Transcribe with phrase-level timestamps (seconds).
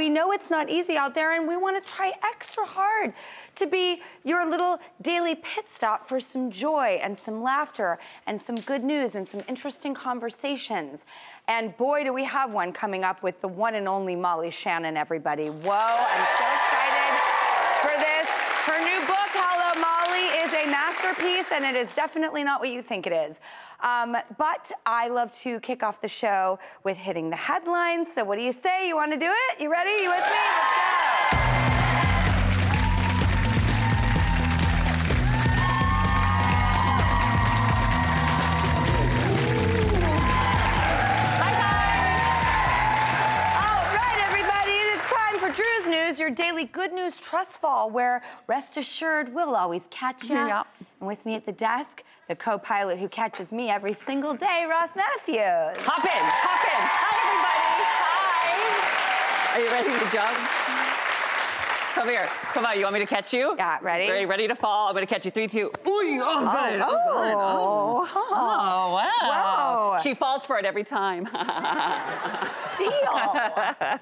[0.00, 3.12] We know it's not easy out there, and we want to try extra hard
[3.56, 8.54] to be your little daily pit stop for some joy and some laughter and some
[8.54, 11.04] good news and some interesting conversations.
[11.48, 14.96] And boy, do we have one coming up with the one and only Molly Shannon,
[14.96, 15.48] everybody.
[15.48, 17.12] Whoa, I'm so excited
[17.82, 18.26] for this.
[18.64, 22.80] Her new book, Hello Molly, is a masterpiece, and it is definitely not what you
[22.80, 23.38] think it is.
[23.82, 28.08] Um, but I love to kick off the show with hitting the headlines.
[28.14, 28.88] So, what do you say?
[28.88, 29.62] You want to do it?
[29.62, 30.02] You ready?
[30.02, 30.89] You with me?
[46.30, 50.36] Your daily good news trust fall, where rest assured we'll always catch you.
[50.36, 50.64] Yep.
[51.00, 54.94] And with me at the desk, the co-pilot who catches me every single day, Ross
[54.94, 55.84] Mathews.
[55.84, 56.82] Hop in, hop in.
[56.86, 57.82] Hi, everybody.
[58.46, 59.58] Hi.
[59.58, 60.59] Are you ready to jump?
[61.94, 62.26] Come here.
[62.52, 62.76] Come on.
[62.76, 63.54] You want me to catch you?
[63.56, 64.10] Yeah, ready?
[64.10, 64.88] Ready, ready to fall.
[64.88, 65.30] I'm going to catch you.
[65.30, 65.66] Three, two.
[65.66, 66.80] Ooh, oh, good.
[66.80, 67.34] Oh, oh, good.
[67.36, 69.90] Oh, oh, wow.
[69.92, 69.98] Whoa.
[70.02, 71.24] She falls for it every time.
[72.78, 72.90] Deal.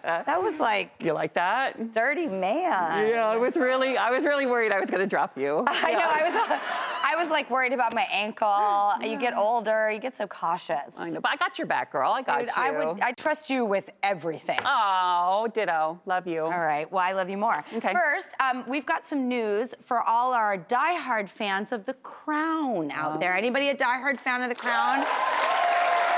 [0.03, 1.93] that was like you like that?
[1.93, 3.09] dirty man.
[3.09, 5.65] Yeah, I was really, I was really worried I was going to drop you.
[5.69, 5.99] I know.
[6.01, 6.61] I was,
[7.05, 8.93] I was like worried about my ankle.
[9.03, 10.95] You get older, you get so cautious.
[10.97, 12.13] I know, but I got your back, girl.
[12.13, 12.55] I got Dude, you.
[12.57, 14.59] I would, I trust you with everything.
[14.65, 16.01] Oh, ditto.
[16.07, 16.43] Love you.
[16.43, 16.91] All right.
[16.91, 17.65] Well, I love you more.
[17.79, 17.93] Okay.
[17.93, 23.21] First, um, we've got some news for all our diehard fans of The Crown out
[23.21, 23.35] there.
[23.35, 25.05] Anybody a diehard fan of The Crown?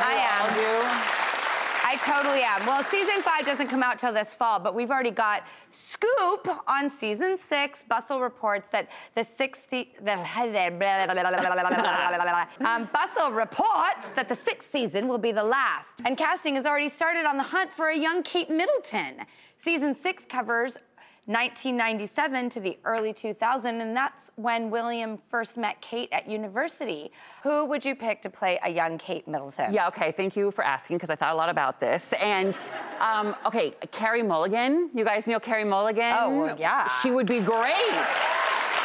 [0.02, 1.20] I am.
[1.84, 2.64] I totally am.
[2.66, 6.88] Well, season five doesn't come out till this fall, but we've already got scoop on
[6.88, 7.84] season six.
[7.86, 9.88] Bustle reports that the sixth, the,
[12.64, 16.88] um, Bustle reports that the sixth season will be the last, and casting has already
[16.88, 19.26] started on the hunt for a young Kate Middleton.
[19.62, 20.78] Season six covers
[21.30, 27.12] 1997 to the early 2000s, and that's when William first met Kate at university.
[27.44, 29.72] Who would you pick to play a young Kate Middleton?
[29.72, 30.10] Yeah, okay.
[30.10, 32.12] Thank you for asking because I thought a lot about this.
[32.14, 32.58] And
[32.98, 34.90] um, okay, Carey Mulligan.
[34.92, 36.16] You guys know Carey Mulligan?
[36.18, 36.88] Oh, yeah.
[37.00, 37.76] She would be great.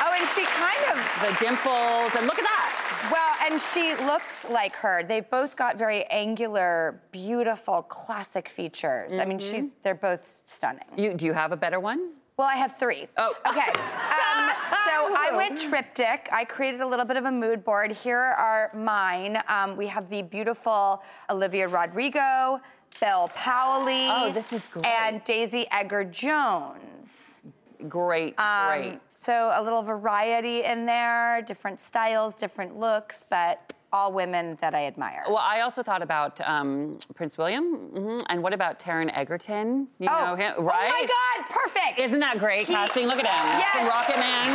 [0.04, 3.10] Oh, and she kind of The dimples, and look at that.
[3.12, 5.04] Well, and she looks like her.
[5.04, 9.14] They've both got very angular, beautiful, classic features.
[9.14, 10.86] I mean, she's they're both stunning.
[10.96, 12.12] You, do you have a better one?
[12.38, 13.08] Well, I have three.
[13.18, 13.34] Oh.
[13.48, 13.62] Okay.
[13.62, 14.52] Um,
[14.88, 16.28] so I went triptych.
[16.32, 17.92] I created a little bit of a mood board.
[17.92, 19.42] Here are mine.
[19.48, 22.60] Um, we have the beautiful Olivia Rodrigo,
[23.00, 24.10] Bel Powley.
[24.12, 24.86] Oh, this is great.
[24.86, 27.42] And Daisy Edgar Jones.
[27.88, 29.00] Great, Um, great.
[29.14, 34.86] So a little variety in there, different styles, different looks, but all women that I
[34.88, 35.24] admire.
[35.28, 37.64] Well, I also thought about um, Prince William.
[37.96, 39.88] hmm And what about Taron Egerton?
[40.00, 40.92] You know him, right?
[40.94, 42.00] Oh my God, perfect.
[42.00, 43.08] Isn't that great He- casting?
[43.08, 43.46] Look at him.
[43.64, 43.74] Yes.
[43.78, 44.50] From Rocket Man,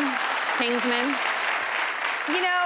[0.60, 1.06] Kingsman.
[2.34, 2.64] You know,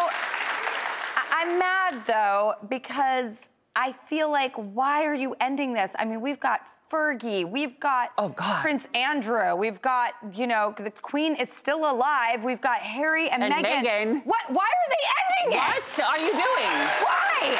[1.20, 5.93] I- I'm mad though because I feel like why are you ending this?
[5.98, 6.60] I mean, we've got
[6.90, 8.60] Fergie, we've got Oh, God.
[8.62, 13.42] Prince Andrew, we've got you know the Queen is still alive, we've got Harry and,
[13.42, 13.82] And Meghan.
[13.82, 14.25] Meghan.
[14.26, 14.44] What?
[14.48, 15.04] Why are they
[15.48, 15.98] ending it?
[15.98, 16.75] What are you doing?
[17.02, 17.58] Why?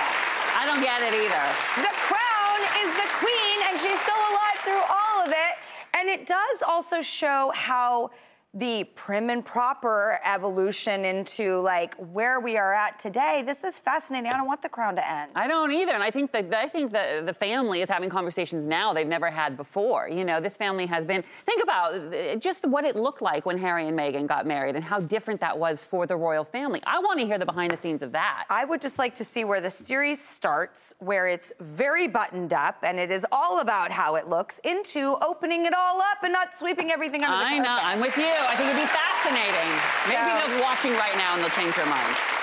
[0.57, 1.45] I don't get it either.
[1.83, 5.55] The crown is the queen, and she's still alive through all of it.
[5.97, 8.11] And it does also show how
[8.55, 13.43] the prim and proper evolution into like where we are at today.
[13.45, 14.31] This is fascinating.
[14.31, 15.33] I don't want the crown to end.
[15.35, 18.67] I don't either, and I think that I think the the family is having conversations
[18.67, 20.09] now they've never had before.
[20.09, 21.25] You know, this family has been.
[21.47, 24.85] Think about uh, just what it looked like when Harry and Meghan got married, and
[24.85, 26.81] how different that was for the royal family.
[26.87, 28.45] I want to hear the behind the scenes of that.
[28.51, 32.77] I would just like to see where the series starts, where it's very buttoned up
[32.83, 36.57] and it is all about how it looks, into opening it all up and not
[36.57, 37.53] sweeping everything under the rug.
[37.53, 37.79] I know.
[37.81, 38.44] I'm with you.
[38.49, 39.71] I think it'd be fascinating.
[40.09, 42.34] Maybe So- they're watching right now and they'll change their mind.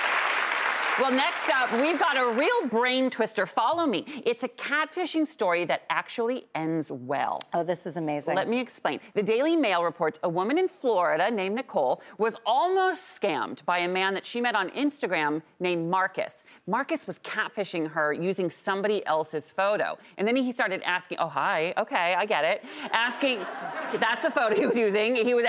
[1.00, 3.46] Well, next up, we've got a real brain twister.
[3.46, 4.04] Follow me.
[4.26, 7.40] It's a catfishing story that actually ends well.
[7.54, 8.36] Oh, this is amazing.
[8.36, 9.00] Let me explain.
[9.14, 13.88] The Daily Mail reports a woman in Florida named Nicole was almost scammed by a
[13.88, 16.44] man that she met on Instagram named Marcus.
[16.66, 19.96] Marcus was catfishing her using somebody else's photo.
[20.18, 22.64] And then he started asking, oh, hi, okay, I get it.
[22.92, 23.38] Asking,
[23.98, 25.16] that's a photo he was using.
[25.16, 25.46] He, was,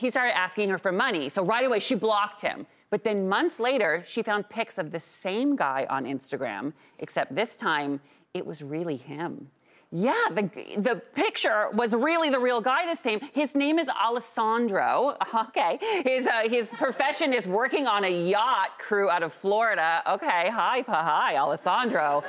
[0.00, 1.28] he started asking her for money.
[1.30, 2.66] So right away, she blocked him.
[2.94, 7.56] But then months later, she found pics of the same guy on Instagram, except this
[7.56, 7.98] time
[8.34, 9.48] it was really him.
[9.90, 13.18] Yeah, the, the picture was really the real guy this time.
[13.32, 15.16] His name is Alessandro.
[15.48, 15.80] Okay.
[16.04, 20.00] His, uh, his profession is working on a yacht crew out of Florida.
[20.06, 20.48] Okay.
[20.50, 22.22] Hi, hi, Alessandro.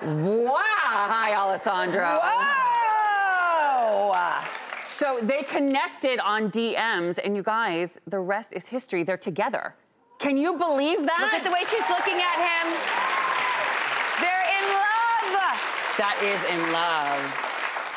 [0.00, 0.62] Wow.
[0.62, 2.20] Hi, Alessandro.
[2.22, 2.78] Whoa!
[4.88, 9.02] So they connected on DMs, and you guys, the rest is history.
[9.02, 9.74] They're together.
[10.18, 11.20] Can you believe that?
[11.20, 12.66] Look at the way she's looking at him.
[14.18, 15.54] They're in love.
[15.98, 17.22] that is in love.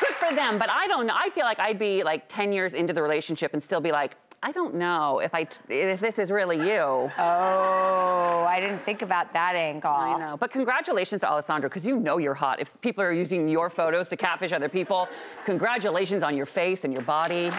[0.00, 1.14] Good for them, but I don't know.
[1.16, 4.16] I feel like I'd be like 10 years into the relationship and still be like,
[4.44, 6.80] I don't know if I if this is really you.
[6.80, 9.92] Oh, I didn't think about that angle.
[9.92, 10.36] I know.
[10.36, 12.58] But congratulations to Alessandro, because you know you're hot.
[12.60, 15.08] If people are using your photos to catfish other people,
[15.44, 17.50] congratulations on your face and your body.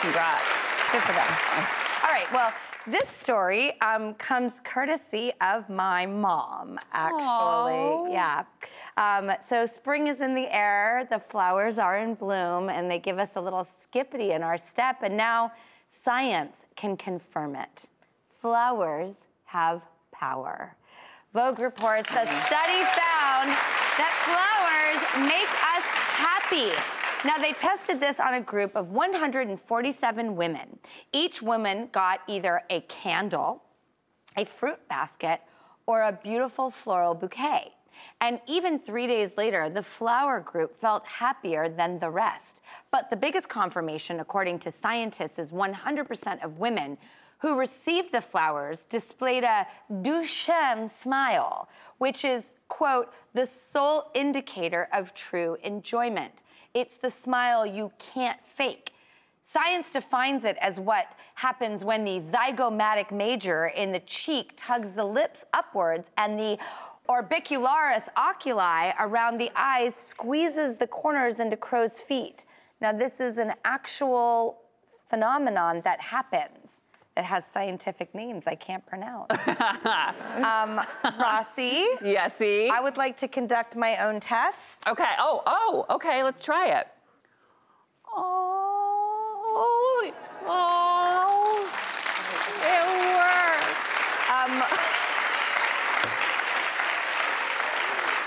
[0.00, 0.44] Congrats.
[0.90, 1.28] Good for them.
[2.02, 2.50] All right, well,
[2.86, 7.22] this story um, comes courtesy of my mom, actually.
[7.22, 8.06] Aw.
[8.08, 8.44] Yeah.
[8.96, 13.18] Um, so spring is in the air, the flowers are in bloom, and they give
[13.18, 15.52] us a little skippity in our step, and now
[15.90, 17.88] science can confirm it.
[18.40, 19.16] Flowers
[19.46, 19.82] have
[20.12, 20.76] power.
[21.32, 23.50] Vogue reports a study found
[23.98, 25.84] that flowers make us
[26.14, 27.03] happy.
[27.24, 30.78] Now, they tested this on a group of 147 women.
[31.10, 33.62] Each woman got either a candle,
[34.36, 35.40] a fruit basket,
[35.86, 37.72] or a beautiful floral bouquet.
[38.20, 42.60] And even three days later, the flower group felt happier than the rest.
[42.90, 46.98] But the biggest confirmation, according to scientists, is 100% of women
[47.38, 51.68] who received the flowers displayed a Duchenne smile,
[51.98, 56.42] which is, quote, the sole indicator of true enjoyment.
[56.74, 58.90] It's the smile you can't fake.
[59.44, 61.06] Science defines it as what
[61.36, 66.58] happens when the zygomatic major in the cheek tugs the lips upwards and the
[67.08, 72.46] orbicularis oculi around the eyes squeezes the corners into crow's feet.
[72.80, 74.58] Now, this is an actual
[75.06, 76.82] phenomenon that happens.
[77.16, 79.30] It has scientific names I can't pronounce.
[79.46, 80.80] um,
[81.20, 81.86] Rossi,
[82.28, 82.68] see?
[82.68, 84.88] I would like to conduct my own test.
[84.88, 85.12] Okay.
[85.18, 86.88] Oh, oh, okay, let's try it.
[88.16, 88.82] Oh,
[89.46, 90.14] oh, it
[93.14, 93.74] worked.
[94.30, 94.62] Um,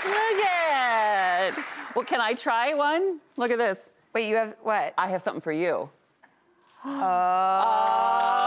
[0.08, 1.64] Look at it.
[1.94, 3.20] Well, can I try one?
[3.36, 3.92] Look at this.
[4.14, 4.94] wait, you have what?
[4.96, 5.90] I have something for you.
[6.84, 8.38] Oh.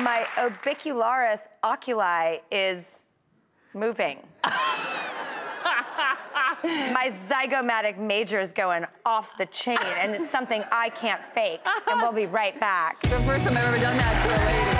[0.00, 3.06] My orbicularis oculi is
[3.74, 4.18] moving.
[6.62, 11.60] My zygomatic major is going off the chain, and it's something I can't fake.
[11.86, 13.00] And we'll be right back.
[13.02, 14.79] The first time I've ever done that to a lady.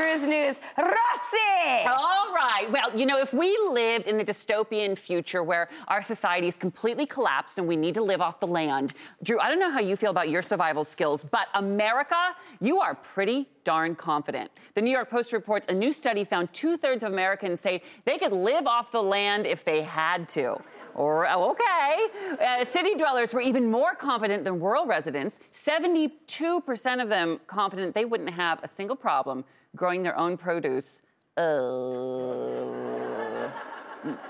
[0.00, 0.56] Cruise news.
[0.78, 1.84] Rossi!
[1.86, 2.66] All right.
[2.70, 7.04] Well, you know, if we lived in a dystopian future where our society is completely
[7.04, 9.96] collapsed and we need to live off the land, Drew, I don't know how you
[9.96, 14.50] feel about your survival skills, but America, you are pretty darn confident.
[14.74, 18.16] The New York Post reports a new study found two thirds of Americans say they
[18.16, 20.56] could live off the land if they had to.
[20.94, 22.06] Or, oh, okay.
[22.42, 25.40] Uh, city dwellers were even more confident than rural residents.
[25.52, 29.44] 72% of them confident they wouldn't have a single problem
[29.76, 31.02] growing their own produce.
[31.36, 31.40] Uh,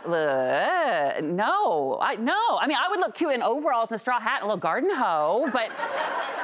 [0.06, 2.59] uh, no, I no.
[2.61, 4.61] I mean, I would look cute in overalls and a straw hat and a little
[4.61, 5.70] garden hoe, but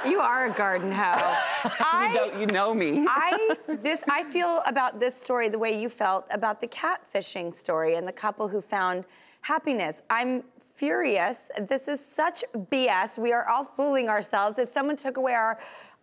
[0.08, 1.36] You are a garden hoe.
[1.64, 3.06] you, know, you know me.
[3.08, 7.96] I this I feel about this story the way you felt about the catfishing story
[7.96, 9.04] and the couple who found
[9.40, 10.02] happiness.
[10.08, 11.36] I'm furious.
[11.68, 13.18] This is such BS.
[13.18, 14.58] We are all fooling ourselves.
[14.58, 15.58] If someone took away our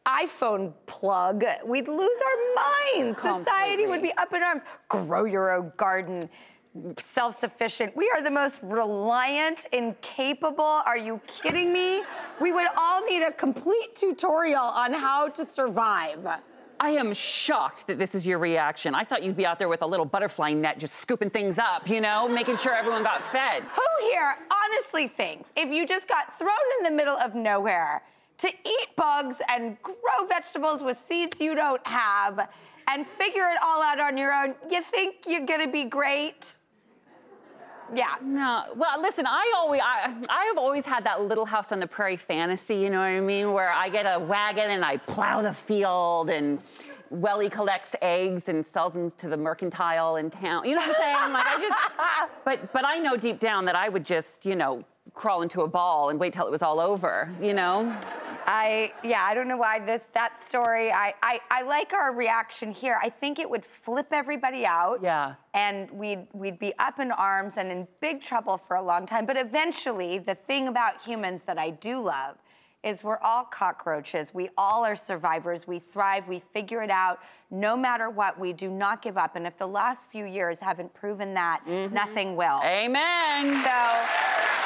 [0.07, 3.21] iPhone plug, we'd lose our minds.
[3.21, 4.63] Society would be up in arms.
[4.89, 6.29] Grow your own garden.
[6.97, 7.95] Self sufficient.
[7.95, 10.63] We are the most reliant, incapable.
[10.63, 12.03] Are you kidding me?
[12.41, 16.27] We would all need a complete tutorial on how to survive.
[16.79, 18.95] I am shocked that this is your reaction.
[18.95, 21.87] I thought you'd be out there with a little butterfly net just scooping things up,
[21.87, 23.63] you know, making sure everyone got fed.
[23.63, 28.01] Who here honestly thinks if you just got thrown in the middle of nowhere
[28.39, 32.49] to eat bugs and grow vegetables with seeds you don't have
[32.87, 36.55] and figure it all out on your own, you think you're gonna be great?
[37.93, 38.15] Yeah.
[38.21, 39.25] No, well, listen.
[39.27, 42.75] I always, I, I have always had that little house on the prairie fantasy.
[42.75, 43.53] You know what I mean?
[43.53, 46.59] Where I get a wagon and I plow the field, and
[47.09, 50.65] Welly collects eggs and sells them to the mercantile in town.
[50.65, 51.33] You know what I'm saying?
[51.33, 54.83] Like I just, but but I know deep down that I would just, you know,
[55.13, 57.29] crawl into a ball and wait till it was all over.
[57.41, 57.95] You know?
[58.45, 60.91] I yeah, I don't know why this that story.
[60.91, 62.99] I, I I like our reaction here.
[63.01, 64.99] I think it would flip everybody out.
[65.01, 65.35] Yeah.
[65.53, 69.25] And we'd we'd be up in arms and in big trouble for a long time.
[69.25, 72.37] But eventually, the thing about humans that I do love
[72.83, 74.33] is we're all cockroaches.
[74.33, 75.65] We all are survivors.
[75.65, 76.27] We thrive.
[76.27, 77.19] We figure it out.
[77.49, 79.37] No matter what, we do not give up.
[79.37, 81.93] And if the last few years haven't proven that, mm-hmm.
[81.93, 82.59] nothing will.
[82.65, 83.63] Amen.
[83.63, 84.62] So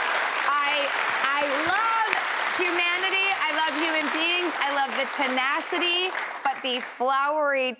[1.68, 2.12] love
[2.58, 3.28] humanity.
[3.40, 4.54] I love human beings.
[4.60, 6.12] I love the tenacity,
[6.44, 7.72] but the flowery,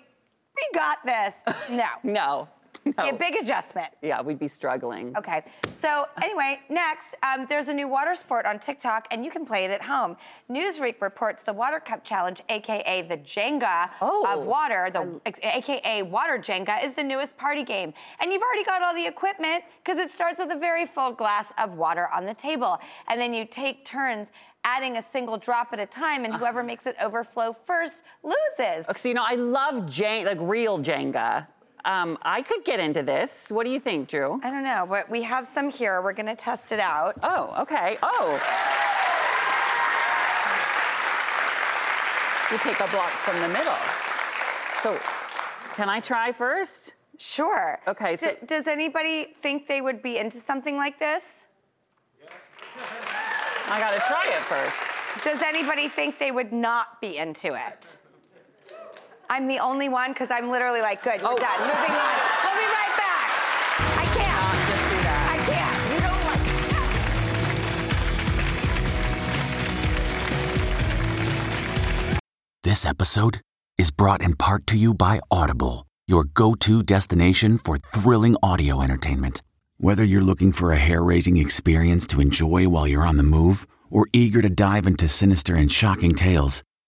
[0.56, 1.34] we got this.
[1.70, 1.86] No.
[2.02, 2.48] No.
[2.98, 3.04] No.
[3.04, 3.88] Yeah, big adjustment.
[4.02, 5.16] Yeah, we'd be struggling.
[5.16, 5.44] Okay.
[5.76, 9.64] So anyway, next, um, there's a new water sport on TikTok, and you can play
[9.66, 10.16] it at home.
[10.50, 14.26] Newsweek reports the Water Cup Challenge, aka the Jenga Oh.
[14.26, 17.92] of water, the aka Water Jenga, is the newest party game.
[18.20, 21.52] And you've already got all the equipment because it starts with a very full glass
[21.58, 22.78] of water on the table,
[23.08, 24.28] and then you take turns
[24.64, 28.84] adding a single drop at a time, and whoever makes it overflow first loses.
[28.88, 31.46] Okay, so you know, I love Jen- like real Jenga.
[31.84, 33.50] Um, I could get into this.
[33.50, 34.40] What do you think, Drew?
[34.42, 36.02] I don't know, but we have some here.
[36.02, 37.14] We're gonna test it out.
[37.22, 37.96] Oh, okay.
[38.02, 38.34] Oh.
[42.50, 43.76] You take a block from the middle.
[44.82, 44.98] So,
[45.74, 46.94] can I try first?
[47.18, 47.78] Sure.
[47.86, 51.46] Okay, so- D- does anybody think they would be into something like this?
[53.70, 55.24] I gotta try it first.
[55.24, 57.98] Does anybody think they would not be into it?
[59.30, 61.36] I'm the only one because I'm literally like, good, we're Oh.
[61.36, 61.60] done.
[61.60, 62.16] Moving on.
[62.44, 63.28] We'll be right back.
[63.98, 64.40] I can't.
[64.40, 65.22] Not just do that.
[65.30, 65.92] I can't.
[65.92, 66.38] You don't like.
[72.64, 73.40] This episode
[73.78, 78.82] is brought in part to you by Audible, your go to destination for thrilling audio
[78.82, 79.40] entertainment.
[79.78, 83.66] Whether you're looking for a hair raising experience to enjoy while you're on the move
[83.90, 86.62] or eager to dive into sinister and shocking tales,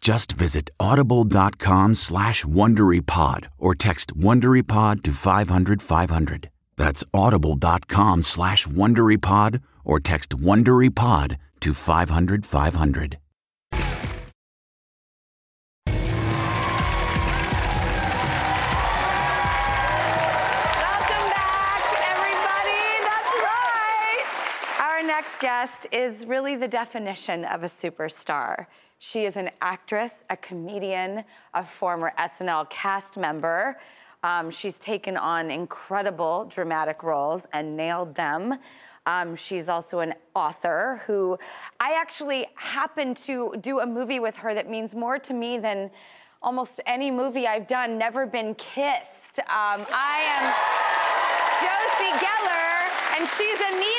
[0.00, 6.50] Just visit audible.com slash WonderyPod or text WonderyPod to 500 500.
[6.76, 13.18] That's audible.com slash WonderyPod or text WonderyPod to 500 500.
[19.98, 22.84] Welcome back, everybody.
[23.08, 24.24] That's right.
[24.80, 28.66] Our next guest is really the definition of a superstar.
[28.98, 31.24] She is an actress, a comedian,
[31.54, 33.78] a former SNL cast member.
[34.24, 38.58] Um, she's taken on incredible dramatic roles and nailed them.
[39.06, 41.38] Um, she's also an author who
[41.80, 45.90] I actually happened to do a movie with her that means more to me than
[46.42, 49.38] almost any movie I've done, Never Been Kissed.
[49.38, 50.44] Um, I am
[51.62, 53.97] Josie Geller, and she's Anita,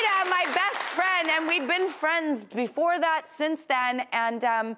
[1.22, 4.76] best and we've been friends before that, since then, and um,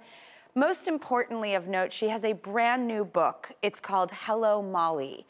[0.54, 3.52] most importantly of note, she has a brand new book.
[3.62, 5.26] It's called Hello Molly.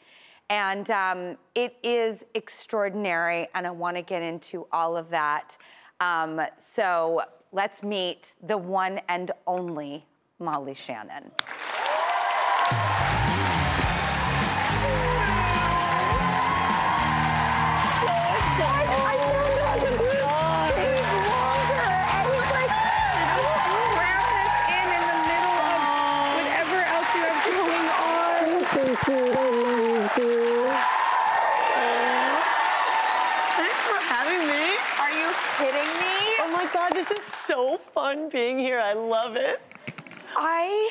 [0.49, 5.57] And um, it is extraordinary, and I want to get into all of that.
[5.99, 10.05] Um, so let's meet the one and only
[10.39, 11.31] Molly Shannon.
[37.09, 38.79] This is so fun being here.
[38.79, 39.61] I love it.
[40.35, 40.89] I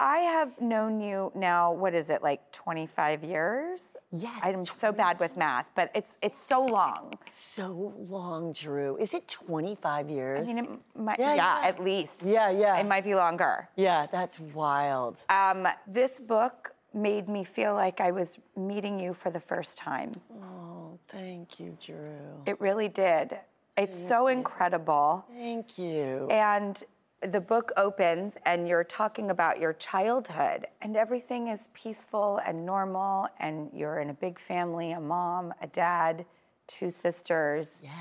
[0.00, 3.92] I have known you now, what is it, like 25 years?
[4.10, 7.12] Yes, I'm so bad with math, but it's it's so long.
[7.30, 8.96] So long, Drew.
[8.96, 10.48] Is it 25 years?
[10.48, 11.68] I mean, it might, Yeah, yeah, yeah.
[11.68, 12.22] at least.
[12.24, 12.78] Yeah, yeah.
[12.78, 13.68] It might be longer.
[13.76, 15.24] yeah, that's wild.
[15.28, 20.12] Um, this book made me feel like I was meeting you for the first time.
[20.42, 22.42] Oh, thank you, Drew.
[22.46, 23.38] It really did.
[23.76, 25.24] It's so incredible.
[25.34, 26.28] Thank you.
[26.30, 26.82] And
[27.22, 33.28] the book opens, and you're talking about your childhood, and everything is peaceful and normal,
[33.38, 36.24] and you're in a big family a mom, a dad,
[36.66, 37.78] two sisters.
[37.82, 37.92] Yes.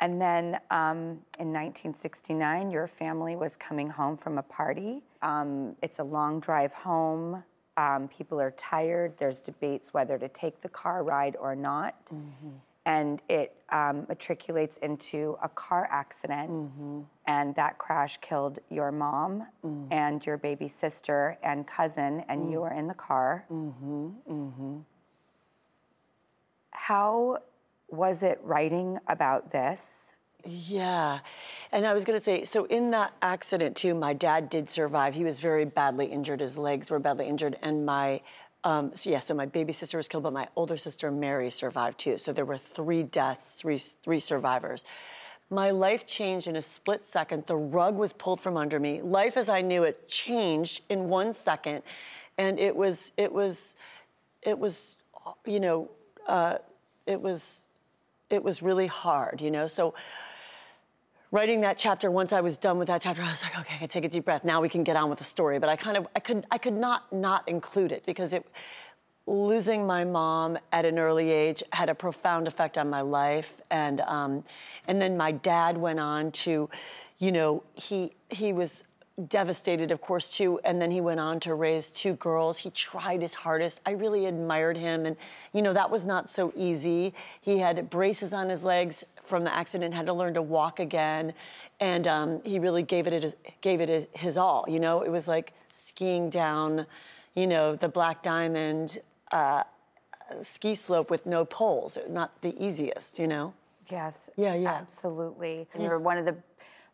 [0.00, 5.02] And then um, in 1969, your family was coming home from a party.
[5.22, 7.44] Um, it's a long drive home.
[7.76, 9.14] Um, people are tired.
[9.18, 11.94] There's debates whether to take the car ride or not.
[12.84, 16.50] And it um, matriculates into a car accident.
[16.50, 17.00] Mm-hmm.
[17.26, 19.86] And that crash killed your mom mm.
[19.92, 22.52] and your baby sister and cousin, and mm.
[22.52, 23.44] you were in the car.
[23.52, 24.06] Mm-hmm.
[24.28, 24.78] Mm-hmm.
[26.72, 27.38] How
[27.88, 30.14] was it writing about this?
[30.44, 31.20] Yeah.
[31.70, 35.14] And I was going to say, so in that accident too, my dad did survive.
[35.14, 36.40] He was very badly injured.
[36.40, 37.58] His legs were badly injured.
[37.62, 38.20] And my,
[38.64, 41.98] um, so yeah, so my baby sister was killed, but my older sister Mary survived
[41.98, 42.16] too.
[42.16, 44.84] So there were three deaths, three, three survivors.
[45.50, 47.46] My life changed in a split second.
[47.46, 49.02] The rug was pulled from under me.
[49.02, 51.82] Life as I knew it changed in one second.
[52.38, 53.76] And it was, it was,
[54.42, 54.96] it was,
[55.44, 55.90] you know,
[56.26, 56.58] uh,
[57.06, 57.66] it was,
[58.30, 59.66] it was really hard, you know?
[59.66, 59.94] So,
[61.32, 63.78] writing that chapter once i was done with that chapter i was like okay i
[63.78, 64.44] can take a deep breath.
[64.44, 65.58] Now we can get on with the story.
[65.58, 68.46] But i kind of i could i could not not include it because it
[69.26, 73.60] losing my mom at an early age had a profound effect on my life.
[73.70, 74.44] And um,
[74.88, 76.68] and then my dad went on to
[77.18, 78.84] you know he he was
[79.28, 80.58] devastated of course too.
[80.64, 82.58] And then he went on to raise two girls.
[82.58, 83.80] He tried his hardest.
[83.86, 85.06] I really admired him.
[85.06, 85.16] And
[85.52, 87.14] you know that was not so easy.
[87.40, 91.32] He had braces on his legs from the accident had to learn to walk again
[91.80, 95.26] and um, he really gave it his, gave it his all you know it was
[95.26, 96.86] like skiing down
[97.34, 98.98] you know the black diamond
[99.30, 99.62] uh,
[100.42, 103.54] ski slope with no poles not the easiest you know
[103.90, 104.30] Yes.
[104.36, 104.72] Yeah, yeah.
[104.72, 105.68] Absolutely.
[105.74, 106.36] And you're one of the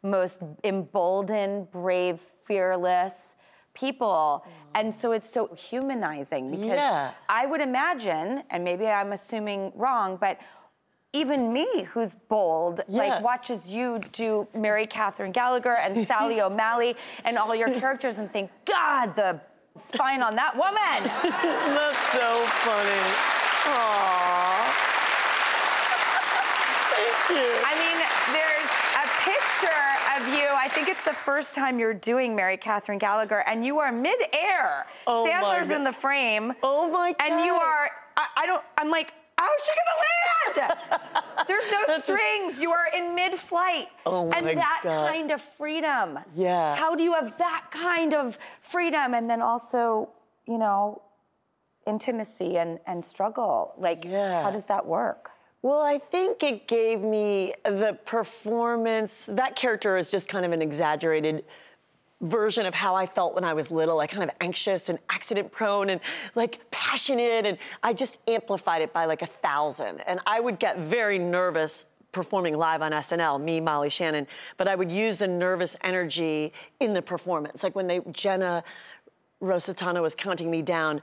[0.03, 3.37] most emboldened, brave, fearless
[3.73, 4.45] people.
[4.75, 7.13] And so it's so humanizing because Yeah.
[7.29, 10.39] I would imagine, and maybe I'm assuming wrong, but
[11.13, 12.99] even me, who's bold, Yeah.
[13.15, 18.31] like watches you do Mary Catherine Gallagher and Sally O'Malley and all your characters and
[18.33, 19.41] think, God, the
[19.79, 20.75] spine on that woman.
[21.23, 23.05] That's so funny.
[23.69, 24.75] Aww.
[26.93, 27.51] Thank you.
[27.65, 27.99] I mean,
[28.35, 29.85] there's a picture
[30.17, 30.49] of you.
[30.55, 34.87] I think it's the first time you're doing Mary Catherine Gallagher, and you are midair.
[35.07, 36.53] Oh my Sandler's in the frame.
[36.63, 37.31] Oh my god.
[37.31, 41.47] And you are, I, I don't, I'm like, Oh, how's she gonna land?
[41.49, 42.61] There's no strings.
[42.61, 43.89] You are in mid flight.
[44.05, 45.09] Oh and that God.
[45.11, 46.19] kind of freedom.
[46.35, 46.75] Yeah.
[46.77, 50.11] How do you have that kind of freedom and then also,
[50.47, 51.03] you know,
[51.87, 53.75] intimacy and, and struggle?
[53.79, 54.43] Like, Yeah.
[54.43, 55.31] how does that work?
[55.63, 59.25] Well, I think it gave me the performance.
[59.29, 61.45] That character is just kind of an exaggerated
[62.21, 65.53] version of how I felt when I was little, like kind of anxious and accident
[65.53, 66.01] prone and
[66.35, 67.47] like passionate.
[67.47, 70.01] And I just amplified it by like a thousand.
[70.01, 74.27] And I would get very nervous performing live on SNL, me, Molly Shannon,
[74.57, 77.63] but I would use the nervous energy in the performance.
[77.63, 78.65] Like when they, Gena
[79.43, 81.01] Rositano was counting me down,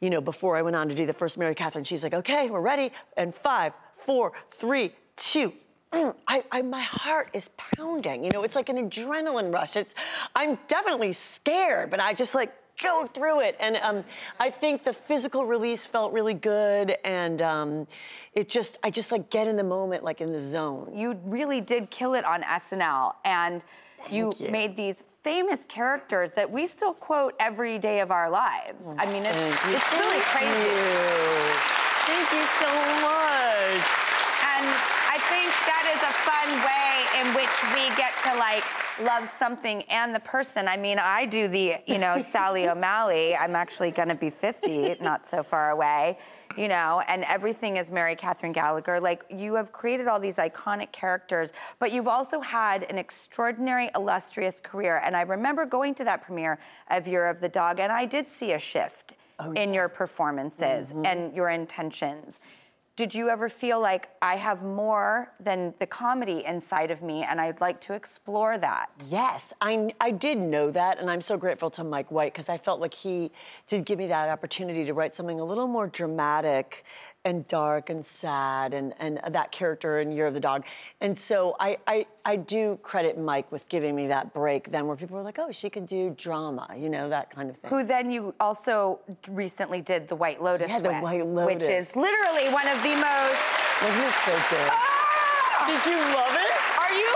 [0.00, 2.50] you know, before I went on to do the first Mary Catherine, she's like, okay,
[2.50, 2.90] we're ready.
[3.16, 5.52] And five, four, three, two.
[5.92, 8.24] Mm, I, I, my heart is pounding.
[8.24, 9.76] You know, it's like an adrenaline rush.
[9.76, 9.94] It's,
[10.34, 13.56] I'm definitely scared, but I just like go through it.
[13.60, 14.04] And um,
[14.38, 17.86] I think the physical release felt really good, and um,
[18.34, 20.92] it just, I just like get in the moment, like in the zone.
[20.94, 23.64] You really did kill it on SNL, and
[24.10, 24.50] you, you.
[24.50, 28.86] made these famous characters that we still quote every day of our lives.
[28.98, 30.70] I mean, it's, it's really Thank crazy.
[30.70, 31.76] you.
[32.06, 32.70] Thank you so
[33.02, 34.06] much.
[34.46, 38.62] And I think that is a fun way in which we get to like
[39.00, 40.68] love something and the person.
[40.68, 43.34] I mean, I do the, you know, Sally O'Malley.
[43.34, 46.18] I'm actually going to be 50, not so far away,
[46.58, 49.00] you know, and everything is Mary Catherine Gallagher.
[49.00, 54.60] Like, you have created all these iconic characters, but you've also had an extraordinary, illustrious
[54.60, 55.00] career.
[55.02, 56.58] And I remember going to that premiere
[56.90, 60.90] of Year of the Dog, and I did see a shift oh, in your performances
[60.90, 61.06] mm-hmm.
[61.06, 62.38] and your intentions.
[62.96, 67.38] Did you ever feel like I have more than the comedy inside of me and
[67.38, 68.88] I'd like to explore that?
[69.10, 72.56] Yes, I, I did know that, and I'm so grateful to Mike White because I
[72.56, 73.30] felt like he
[73.66, 76.86] did give me that opportunity to write something a little more dramatic
[77.26, 80.64] and dark and sad and, and that character in Year of the Dog.
[81.00, 84.96] And so I, I, I do credit Mike with giving me that break then where
[84.96, 87.68] people were like, oh, she could do drama, you know, that kind of thing.
[87.68, 91.94] Who then you also recently did The White Lotus Yeah, The with, White Which is
[91.96, 93.42] literally one of the most.
[93.82, 94.70] Wasn't it so good?
[94.70, 95.66] Ah!
[95.66, 96.54] Did you love it?
[96.78, 97.10] Are you?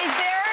[0.00, 0.48] Is there?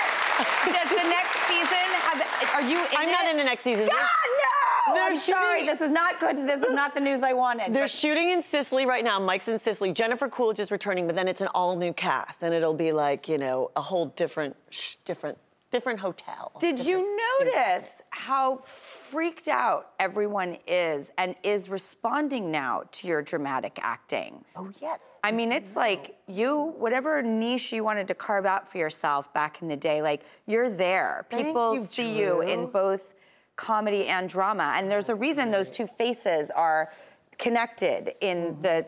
[0.75, 2.19] Does the next season have?
[2.53, 2.83] Are you?
[2.83, 3.87] In I'm not in the next season.
[3.87, 4.46] God, no!
[4.93, 5.63] They're I'm sorry.
[5.65, 6.47] This is not good.
[6.47, 7.73] This is not the news I wanted.
[7.73, 9.19] They're but- shooting in Sicily right now.
[9.19, 9.91] Mike's in Sicily.
[9.93, 13.27] Jennifer Coolidge is returning, but then it's an all new cast, and it'll be like
[13.29, 15.37] you know a whole different, sh- different,
[15.71, 16.51] different hotel.
[16.59, 23.21] Did different- you notice how freaked out everyone is and is responding now to your
[23.21, 24.43] dramatic acting?
[24.55, 24.97] Oh yeah.
[25.23, 29.61] I mean, it's like you, whatever niche you wanted to carve out for yourself back
[29.61, 31.25] in the day, like you're there.
[31.29, 33.13] People you, see you in both
[33.57, 34.73] comedy and drama.
[34.77, 36.91] And there's a reason those two faces are
[37.37, 38.61] connected in Mm-hmm.
[38.61, 38.85] the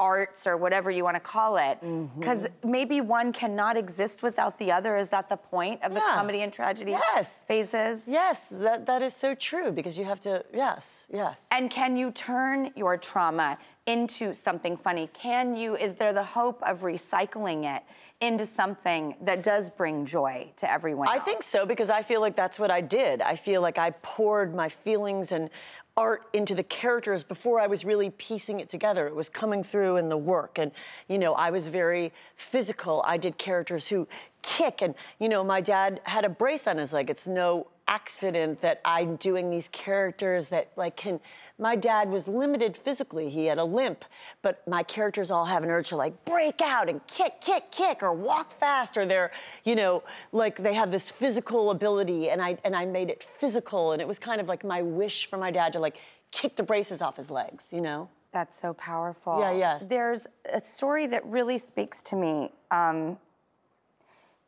[0.00, 1.76] arts or whatever you want to call it.
[1.82, 2.20] Mm-hmm.
[2.20, 4.96] Because maybe one cannot exist without the other.
[4.96, 7.44] Is that the point of the comedy and tragedy Yes.
[7.48, 8.04] phases?
[8.06, 10.44] Yes, that, that is so true because you have to.
[10.54, 11.48] Yes, yes.
[11.50, 15.10] And can you turn your trauma into something funny?
[15.12, 17.82] Can you, is there the hope of recycling it
[18.20, 21.24] into something that does bring joy to everyone I else?
[21.24, 23.22] think so because I feel like that's what I did.
[23.22, 25.50] I feel like I poured my feelings and
[25.96, 29.06] art into the characters before I was really piecing it together.
[29.06, 30.58] It was coming through in the work.
[30.58, 30.70] And,
[31.08, 33.02] you know, I was very physical.
[33.06, 34.06] I did characters who
[34.42, 34.80] kick.
[34.82, 37.10] And, you know, my dad had a brace on his leg.
[37.10, 41.18] It's no accident that I'm doing these characters that like can
[41.58, 44.04] my dad was limited physically he had a limp
[44.42, 48.02] but my characters all have an urge to like break out and kick kick kick
[48.02, 49.32] or walk fast or they're
[49.64, 53.92] you know like they have this physical ability and I and I made it physical
[53.92, 55.96] and it was kind of like my wish for my dad to like
[56.30, 59.40] kick the braces off his legs you know That's so powerful.
[59.40, 59.86] Yeah, yes.
[59.86, 62.52] There's a story that really speaks to me.
[62.70, 63.16] Um,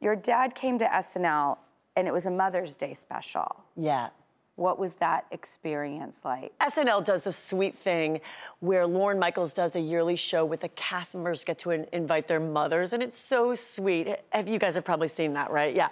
[0.00, 1.56] your dad came to SNL
[1.96, 3.64] and it was a Mother's Day special.
[3.76, 4.08] yeah
[4.56, 6.52] What was that experience like?
[6.60, 8.20] SNL does a sweet thing
[8.60, 12.28] where Lorne Michaels does a yearly show with the cast members get to in- invite
[12.28, 14.06] their mothers, and it's so sweet.
[14.46, 15.74] You guys have probably seen that, right?
[15.74, 15.88] Yeah,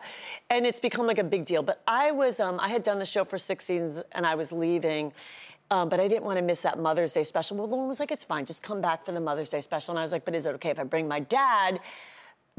[0.51, 1.63] and it's become like a big deal.
[1.63, 4.53] But I was, um, I had done the show for six seasons, and I was
[4.53, 5.13] leaving.
[5.71, 7.57] Um, but I didn't want to miss that Mother's Day special.
[7.59, 9.99] Well, Lauren was like, "It's fine, just come back for the Mother's Day special." And
[9.99, 11.81] I was like, "But is it okay if I bring my dad?"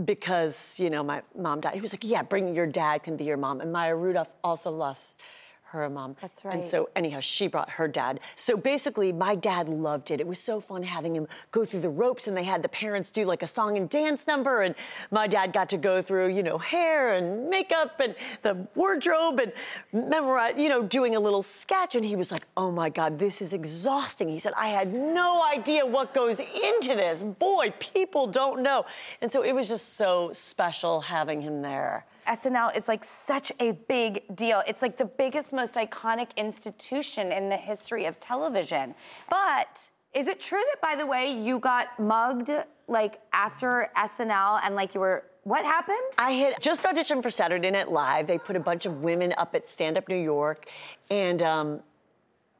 [0.05, 1.73] Because you know my mom died.
[1.73, 4.71] He was like, "Yeah, bring your dad can be your mom." And Maya Rudolph also
[4.71, 5.21] lost
[5.71, 6.15] her mom.
[6.21, 6.55] That's right.
[6.55, 8.19] And so anyhow, she brought her dad.
[8.35, 10.19] So basically, my dad loved it.
[10.19, 13.11] It was so fun having him go through the ropes, and they had the parents
[13.11, 14.75] do like a song and dance number, and
[15.11, 19.53] my dad got to go through, you know, hair and makeup and the wardrobe and
[19.93, 21.95] memorize, you know, doing a little sketch.
[21.95, 25.43] And he was like, "Oh my God, this is exhausting." He said, "I had no
[25.43, 27.23] idea what goes into this.
[27.23, 28.85] Boy, people don't know."
[29.21, 32.05] And so it was just so special having him there.
[32.29, 34.61] SNL is like such a big deal.
[34.67, 38.93] It's like the biggest, most iconic institution in the history of television.
[39.29, 42.51] But is it true that, by the way, you got mugged
[42.87, 45.97] like after SNL and like you were, what happened?
[46.19, 48.27] I had just auditioned for Saturday Night Live.
[48.27, 50.69] They put a bunch of women up at Stand Up New York,
[51.09, 51.79] and um,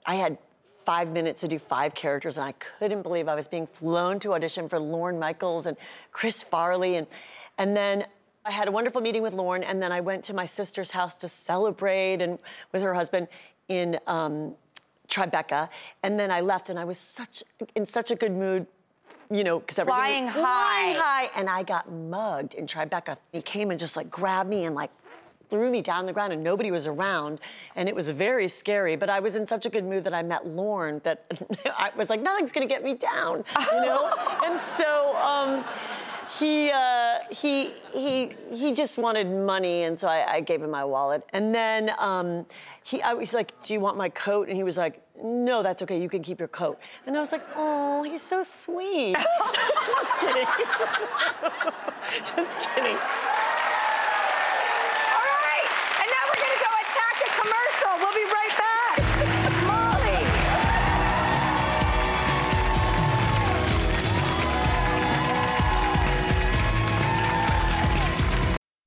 [0.05, 0.37] I had
[0.85, 4.33] five minutes to do five characters, and I couldn't believe I was being flown to
[4.33, 5.77] audition for Lorne Michaels and
[6.11, 7.05] Chris Farley, and
[7.57, 8.05] and then.
[8.49, 11.13] I had a wonderful meeting with Lorne, and then I went to my sister's house
[11.15, 12.39] to celebrate and
[12.71, 13.27] with her husband
[13.67, 14.55] in um,
[15.07, 15.69] Tribeca,
[16.01, 17.43] and then I left, and I was such
[17.75, 18.65] in such a good mood.
[19.29, 20.41] You know, because Flying was high.
[20.41, 23.17] flying high, and I got mugged in Tribeca.
[23.31, 24.89] He came and just like grabbed me and like
[25.51, 27.39] threw me down the ground, and nobody was around,
[27.75, 28.95] and it was very scary.
[28.95, 31.25] But I was in such a good mood that I met Lorne that
[31.77, 34.11] I was like, nothing's gonna get me down, you know.
[34.43, 35.15] and so.
[35.17, 35.63] Um,
[36.37, 40.83] he uh, he he he just wanted money, and so I, I gave him my
[40.85, 41.23] wallet.
[41.33, 42.45] And then um,
[42.83, 45.81] he I was like, "Do you want my coat?" And he was like, "No, that's
[45.83, 45.99] okay.
[45.99, 49.15] You can keep your coat." And I was like, "Oh, he's so sweet."
[49.87, 50.47] just kidding.
[52.35, 52.97] just kidding.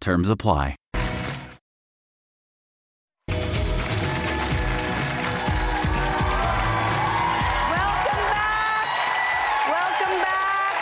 [0.00, 0.76] Terms apply.
[6.88, 8.88] Welcome back.
[9.68, 10.72] Welcome back.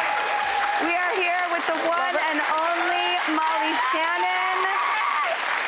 [0.82, 4.58] We are here with the one and only Molly Shannon.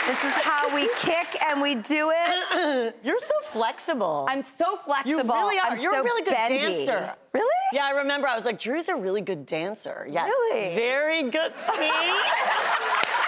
[0.07, 2.95] This is how we kick and we do it.
[3.05, 4.27] You're so flexible.
[4.29, 5.11] I'm so flexible.
[5.11, 5.73] You really are.
[5.73, 6.59] I'm You're so a really good bendy.
[6.87, 7.15] dancer.
[7.33, 7.47] Really?
[7.73, 8.29] Yeah, I remember.
[8.29, 10.07] I was like, Drew's a really good dancer.
[10.11, 10.31] Yes.
[10.31, 10.75] Really?
[10.77, 11.53] Very good.
[11.77, 11.91] See?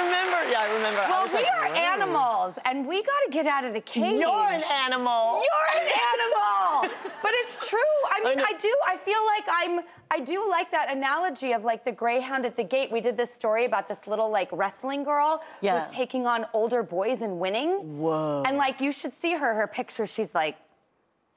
[0.00, 0.50] I remember.
[0.50, 1.00] Yeah, I remember.
[1.08, 3.80] Well, was we like, are "Whoa." animals, and we got to get out of the
[3.80, 4.20] cage.
[4.20, 5.42] You're an animal.
[5.42, 6.94] You're an animal.
[7.22, 7.78] but it's true.
[8.10, 8.44] I mean, know.
[8.44, 8.74] I, do.
[8.86, 9.80] I feel like I'm.
[10.10, 12.90] I do like that analogy of like the greyhound at the gate.
[12.90, 15.84] We did this story about this little like wrestling girl Yeah.
[15.84, 17.98] who's taking on older boys and winning.
[17.98, 18.42] Whoa.
[18.46, 19.54] And like you should see her.
[19.54, 20.06] Her picture.
[20.06, 20.56] She's like,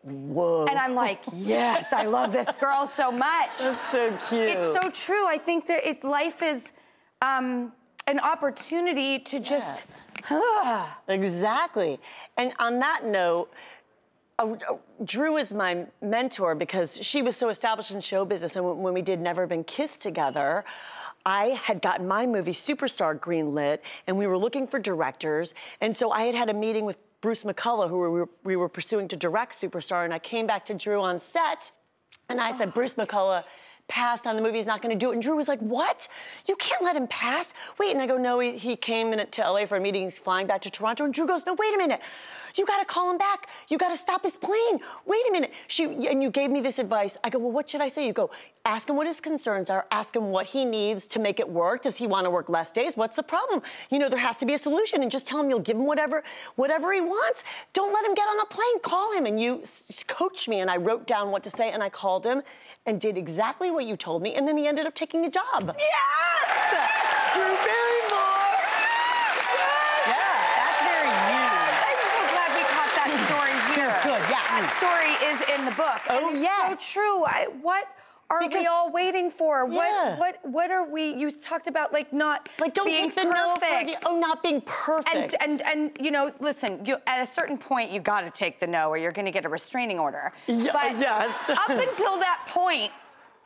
[0.02, 0.66] Whoa.
[0.66, 3.50] and I'm like, yes, I love this girl so much.
[3.60, 4.50] That's so cute.
[4.50, 5.28] It's so true.
[5.28, 6.68] I think that it, life is
[7.22, 7.72] um,
[8.08, 9.88] an opportunity to just.
[11.08, 12.00] Exactly.
[12.38, 13.50] And on that note,
[14.40, 18.56] uh, uh, Drew is my mentor because she was so established in show business.
[18.56, 20.66] And when, we did Never Been Kissed together,
[21.26, 25.54] I had gotten my movie Superstar greenlit, and we were looking for directors.
[25.82, 28.70] And so I had had a meeting with Bruce McCulloch, who we were, we were
[28.70, 30.04] pursuing to direct Superstar.
[30.04, 31.72] And I came back to Drew on set,
[32.28, 33.44] and I said, Bruce McCulloch
[33.88, 34.58] passed on the movie.
[34.58, 35.14] He's not going to do it.
[35.14, 36.08] And Drew was like, What?
[36.48, 37.54] You can't let him pass.
[37.80, 37.92] Wait.
[37.92, 40.04] And I go, No, he, he came in to LA for a meeting.
[40.04, 41.06] He's flying back to Toronto.
[41.06, 42.02] And Drew goes, No, wait a minute.
[42.56, 43.48] You got to call him back.
[43.68, 44.80] You got to stop his plane.
[45.06, 45.52] Wait a minute.
[45.68, 47.18] She and you gave me this advice.
[47.24, 48.06] I go, well, what should I say?
[48.06, 48.30] You go,
[48.66, 49.86] ask him what his concerns are.
[49.92, 51.84] Ask him what he needs to make it work.
[51.84, 52.96] Does he want to work less days?
[52.96, 53.62] What's the problem?
[53.90, 55.02] You know, there has to be a solution.
[55.02, 56.24] And just tell him you'll give him whatever,
[56.56, 57.44] whatever he wants.
[57.74, 58.80] Don't let him get on a plane.
[58.82, 59.26] Call him.
[59.26, 60.60] And you s- coached me.
[60.60, 61.72] And I wrote down what to say.
[61.72, 62.44] And I called him
[62.86, 64.36] and did exactly what you told me.
[64.36, 65.76] And then he ended up taking a job.
[65.80, 67.34] Yes!
[67.34, 68.54] Drew Barrymore.
[70.06, 71.48] Yeah, that's very you.
[71.50, 73.96] I'm so glad we caught that story here.
[74.04, 74.44] Good, yeah.
[74.54, 76.02] That story is in the book.
[76.10, 76.80] Oh, and it's yes.
[76.80, 77.24] so true.
[77.26, 77.88] I, what
[78.30, 79.68] are we all waiting for?
[79.70, 80.18] Yeah.
[80.18, 81.14] What what what are we?
[81.14, 84.02] You talked about like not Like, don't being take the no for perfect.
[84.02, 85.36] the oh, not being perfect.
[85.40, 86.86] and, and and you know, listen.
[86.86, 89.32] You, at a certain point, you got to take the no, or you're going to
[89.32, 90.34] get a restraining order.
[90.48, 91.50] Yeah, but uh, yes.
[91.50, 92.92] up until that point,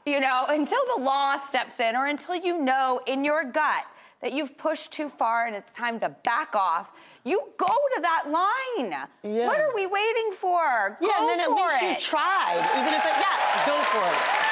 [0.05, 3.83] you know, until the law steps in, or until you know in your gut
[4.21, 6.91] that you've pushed too far and it's time to back off,
[7.27, 8.91] you go to that line.
[9.23, 9.47] Yeah.
[9.47, 10.97] What are we waiting for?
[11.01, 14.43] yeah, Go and then at least you tried, even if it yeah, go for it.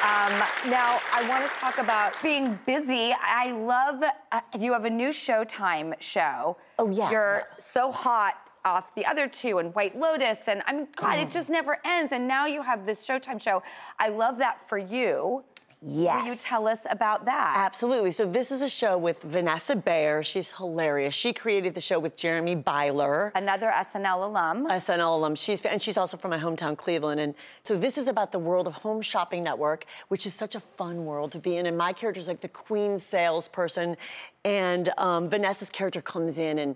[0.00, 3.12] Um, now, I want to talk about being busy.
[3.20, 6.56] I love, uh, you have a new Showtime show.
[6.78, 7.10] Oh, yeah.
[7.10, 11.22] You're so hot off the other two and White Lotus, and I mean, God, Mm.
[11.24, 12.12] it just never ends.
[12.12, 13.62] And now you have this Showtime show.
[13.98, 15.42] I love that for you.
[15.80, 17.54] Will you tell us about that?
[17.56, 18.10] Absolutely.
[18.10, 20.24] So this is a show with Vanessa Bayer.
[20.24, 21.14] She's hilarious.
[21.14, 23.30] She created the show with Jeremy Beiler.
[23.36, 24.66] Another SNL alum.
[24.66, 25.34] SNL alum.
[25.36, 27.20] She's and she's also from my hometown, Cleveland.
[27.20, 30.60] And so this is about the world of Home Shopping Network, which is such a
[30.60, 31.66] fun world to be in.
[31.66, 33.96] And my character is like the queen salesperson,
[34.44, 36.74] and um, Vanessa's character comes in, and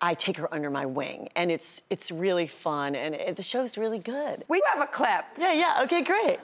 [0.00, 3.76] I take her under my wing, and it's it's really fun, and it, the show's
[3.76, 4.44] really good.
[4.48, 5.24] we have a clip.
[5.38, 5.80] Yeah, yeah.
[5.82, 6.38] Okay, great.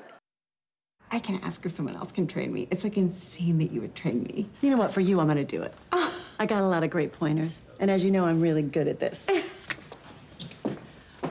[1.11, 2.69] I can ask if someone else can train me.
[2.71, 4.49] It's like insane that you would train me.
[4.61, 4.93] You know what?
[4.93, 5.75] For you, I'm gonna do it.
[5.93, 6.15] Oh.
[6.39, 8.99] I got a lot of great pointers, and as you know, I'm really good at
[8.99, 9.27] this.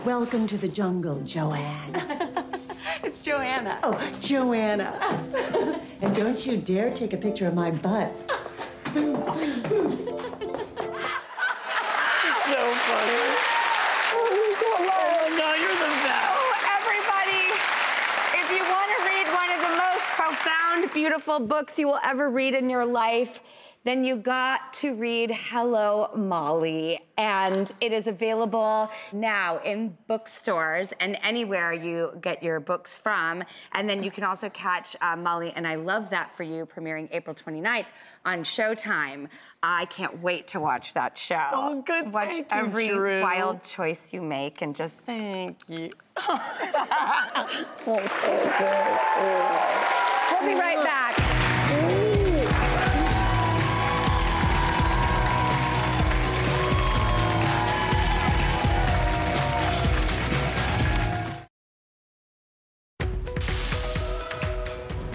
[0.05, 2.35] Welcome to the jungle, Joanne.
[3.01, 3.79] It's Joanna.
[3.83, 4.99] Oh, Joanna.
[6.01, 8.11] and don't you dare take a picture of my butt.
[8.93, 9.15] so funny.
[14.11, 16.27] Oh, no, you're the best.
[16.29, 17.43] Oh, everybody,
[18.37, 20.05] if you want to read one of the most
[20.93, 23.39] beautiful books you will ever read in your life,
[23.85, 26.99] then you got to read Hello Molly.
[27.17, 33.43] And it is available now in bookstores and anywhere you get your books from.
[33.71, 37.07] And then you can also catch uh, Molly and I Love That for You premiering
[37.11, 37.85] April 29th
[38.25, 39.29] on Showtime.
[39.63, 41.47] I can't wait to watch that show.
[41.51, 42.11] Oh, good.
[42.11, 43.21] Watch Thank you, every Drew.
[43.21, 45.91] wild choice you make and just Thank you.
[50.31, 51.15] We'll be right back.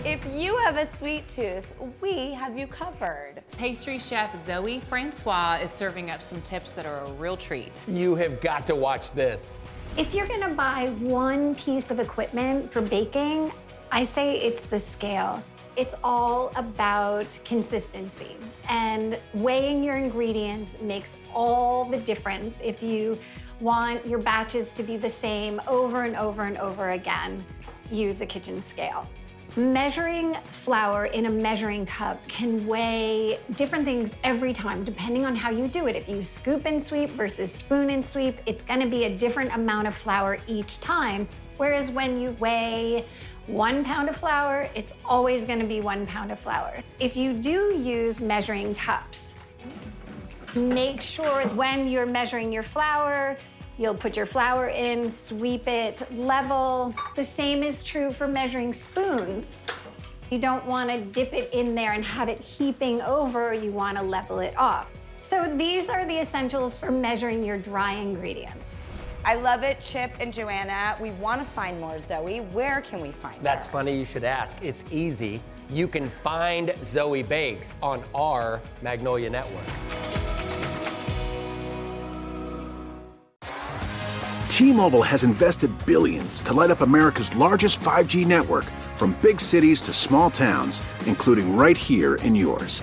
[0.04, 1.64] If you have a sweet tooth,
[2.00, 3.42] we have you covered.
[3.56, 7.86] Pastry chef Zoe Francois is serving up some tips that are a real treat.
[7.88, 9.58] You have got to watch this.
[9.96, 13.52] If you're gonna buy one piece of equipment for baking,
[13.90, 15.42] I say it's the scale.
[15.76, 18.36] It's all about consistency.
[18.68, 23.18] And weighing your ingredients makes all the difference if you
[23.60, 27.44] want your batches to be the same over and over and over again.
[27.90, 29.08] Use a kitchen scale.
[29.56, 35.50] Measuring flour in a measuring cup can weigh different things every time, depending on how
[35.50, 35.94] you do it.
[35.94, 39.86] If you scoop and sweep versus spoon and sweep, it's gonna be a different amount
[39.86, 41.28] of flour each time.
[41.56, 43.04] Whereas when you weigh
[43.46, 46.82] one pound of flour, it's always gonna be one pound of flour.
[46.98, 49.34] If you do use measuring cups,
[50.56, 53.36] make sure when you're measuring your flour,
[53.76, 56.94] you'll put your flour in, sweep it level.
[57.16, 59.56] The same is true for measuring spoons.
[60.30, 63.98] You don't want to dip it in there and have it heaping over, you want
[63.98, 64.90] to level it off.
[65.20, 68.88] So these are the essentials for measuring your dry ingredients.
[69.26, 70.96] I love it, Chip and Joanna.
[71.00, 72.40] We want to find more Zoe.
[72.40, 73.42] Where can we find it?
[73.42, 73.72] That's her?
[73.72, 74.58] funny you should ask.
[74.62, 75.42] It's easy.
[75.70, 79.64] You can find Zoe Bakes on our Magnolia Network.
[84.48, 89.92] T-Mobile has invested billions to light up America's largest 5G network from big cities to
[89.92, 92.82] small towns, including right here in yours.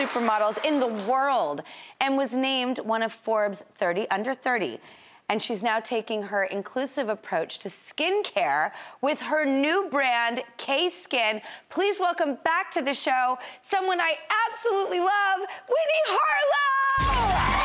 [0.00, 1.60] Supermodels in the world
[2.00, 4.80] and was named one of Forbes 30 under 30.
[5.28, 11.42] And she's now taking her inclusive approach to skincare with her new brand, Cay Skin.
[11.68, 14.14] Please welcome back to the show someone I
[14.48, 17.59] absolutely love, Winnie Harlow!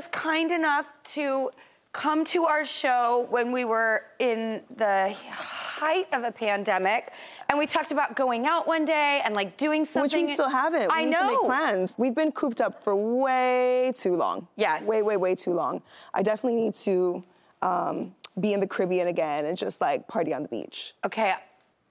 [0.00, 1.50] Was kind enough to
[1.92, 7.12] come to our show when we were in the height of a pandemic.
[7.50, 10.22] And we talked about going out one day and like doing something.
[10.22, 10.88] Which we still haven't.
[10.88, 11.20] We I need know.
[11.20, 11.96] to make plans.
[11.98, 14.48] We've been cooped up for way too long.
[14.56, 14.86] Yes.
[14.86, 15.82] Way, way, way too long.
[16.14, 17.22] I definitely need to
[17.60, 20.94] um, be in the Caribbean again and just like party on the beach.
[21.04, 21.34] Okay.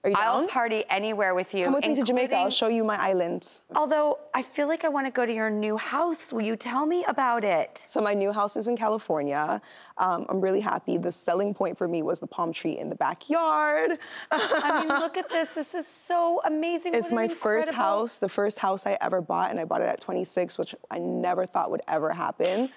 [0.05, 0.47] Are you I'll down?
[0.47, 1.65] party anywhere with you.
[1.65, 2.33] Come with me to Jamaica.
[2.33, 3.59] I'll show you my islands.
[3.75, 6.31] Although I feel like I want to go to your new house.
[6.31, 7.83] Will you tell me about it?
[7.85, 9.62] So my new house is in California.
[9.97, 10.97] Um, I'm really happy.
[10.97, 14.00] The selling point for me was the palm tree in the backyard.
[14.31, 15.50] I mean, look at this.
[15.50, 16.95] This is so amazing.
[16.95, 19.89] It's What my first house, the first house I ever bought, and I bought it
[19.89, 22.69] at 26, which I never thought would ever happen.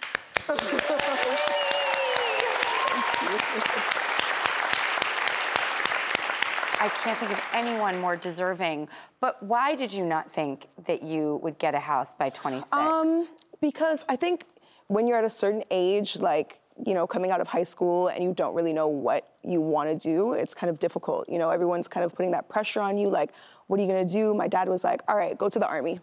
[6.83, 8.89] I can't think of anyone more deserving.
[9.21, 12.73] But why did you not think that you would get a house by 26?
[12.73, 13.29] Um,
[13.61, 14.47] because I think
[14.89, 18.25] when you're at a certain age, like, you know, coming out of high school and
[18.25, 21.29] you don't really know what you want to do, it's kind of difficult.
[21.29, 23.31] You know, everyone's kind of putting that pressure on you, like,
[23.69, 24.35] what are you gonna do?
[24.35, 26.01] My dad was like, all right, go to the army.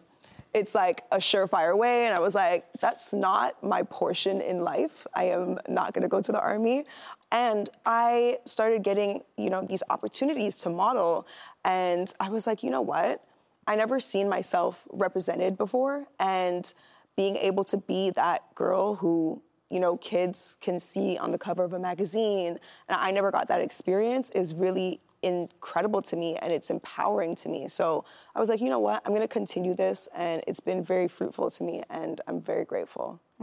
[0.53, 2.07] it's like a surefire way.
[2.07, 5.05] And I was like, that's not my portion in life.
[5.13, 6.86] I am not gonna go to the army.
[7.32, 11.27] And I started getting, you know, these opportunities to model.
[11.63, 13.23] And I was like, you know what?
[13.67, 16.07] I never seen myself represented before.
[16.19, 16.73] And
[17.15, 21.63] being able to be that girl who, you know, kids can see on the cover
[21.63, 22.57] of a magazine,
[22.88, 27.49] and I never got that experience is really incredible to me and it's empowering to
[27.49, 27.67] me.
[27.67, 28.05] So
[28.36, 29.01] I was like, you know what?
[29.05, 33.19] I'm gonna continue this and it's been very fruitful to me and I'm very grateful.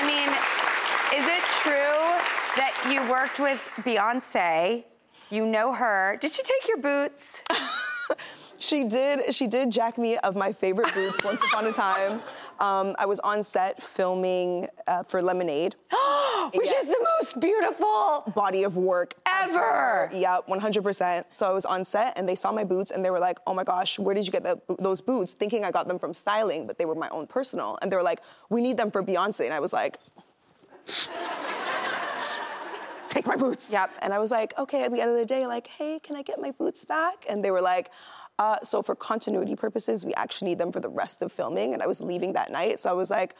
[0.00, 0.28] I mean,
[1.14, 2.18] is it true
[2.56, 4.84] that you worked with Beyonce?
[5.30, 6.18] You know her.
[6.20, 7.42] Did she take your boots?
[8.60, 9.32] She did.
[9.32, 12.20] She did jack me of my favorite boots once upon a time.
[12.58, 15.76] Um, I was on set filming uh, for Lemonade,
[16.54, 16.78] Which Yeah.
[16.80, 20.10] is the most beautiful body of work ever.
[20.12, 21.24] Yeah, 100%.
[21.34, 23.54] So I was on set and they saw my boots and they were like, oh
[23.54, 25.34] my gosh, where did you get the, those boots?
[25.34, 27.78] Thinking I got them from styling, but they were my own personal.
[27.80, 29.44] And they were like, we need them for Beyonce.
[29.44, 29.98] And I was like,
[33.06, 33.72] take my boots.
[33.72, 33.90] Yep.
[34.02, 36.22] And I was like, okay, at the end of the day, like, hey, can I
[36.22, 37.24] get my boots back?
[37.28, 37.90] And they were like,
[38.38, 41.74] uh, so for continuity purposes, we actually need them for the rest of filming.
[41.74, 42.78] And I was leaving that night.
[42.80, 43.34] So I was like,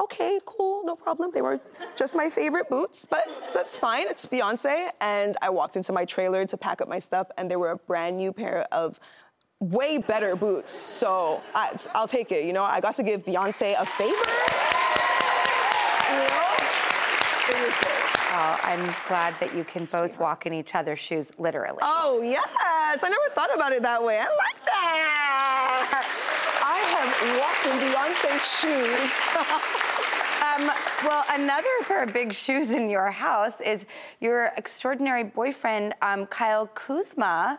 [0.00, 1.30] okay, cool, no problem.
[1.34, 1.60] They were
[1.96, 4.06] just my favorite boots, but that's fine.
[4.08, 4.90] It's Beyonce.
[5.00, 7.76] And I walked into my trailer to pack up my stuff, and there were a
[7.76, 9.00] brand new pair of
[9.60, 10.72] way better boots.
[10.72, 12.44] So I, I'll take it.
[12.44, 14.14] You know, I got to give Beyonce a favor.
[16.12, 16.47] You know?
[18.38, 18.94] It was good.
[18.94, 21.78] Oh, I'm glad that you can both walk in each other's shoes, literally.
[21.82, 22.46] Oh, yes.
[23.02, 24.18] I never thought about it that way.
[24.18, 26.04] I like that.
[26.62, 29.74] I have walked in Beyonce's shoes.
[30.40, 30.70] Um,
[31.04, 33.86] well, another pair of big shoes in your house is
[34.20, 37.58] your extraordinary boyfriend, um, Kyle Kuzma.